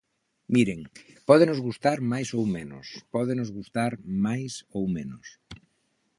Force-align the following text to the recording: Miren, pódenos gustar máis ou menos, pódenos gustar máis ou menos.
Miren, 0.55 0.79
pódenos 1.29 1.59
gustar 1.67 1.97
máis 2.13 2.29
ou 2.39 2.45
menos, 2.55 2.87
pódenos 3.15 3.49
gustar 3.57 3.91
máis 4.27 4.53
ou 4.77 4.83
menos. 4.97 5.25